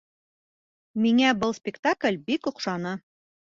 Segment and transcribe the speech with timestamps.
[1.03, 2.97] Миңә был спектакль бик оҡшаны